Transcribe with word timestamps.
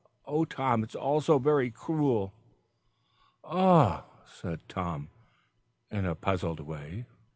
Oh, 0.25 0.45
Tom, 0.45 0.81
it's 0.83 0.95
all 0.95 1.21
so 1.21 1.37
very 1.37 1.69
cruel." 1.69 2.33
"Eh?" 3.47 3.99
said 4.25 4.67
Tom, 4.67 5.09
in 5.91 6.07
a 6.07 6.15
puzzled 6.15 6.61
way. 6.61 7.05